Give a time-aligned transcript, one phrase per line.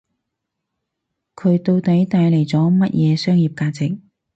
[1.35, 3.99] 佢到底帶嚟咗乜嘢商業價值